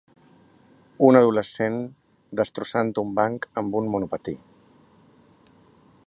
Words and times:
Un 1.07 1.17
adolescent 1.19 1.77
destrossant 2.41 2.89
un 3.03 3.11
banc 3.19 3.47
amb 3.63 3.77
un 3.81 3.91
monopatí. 3.97 4.33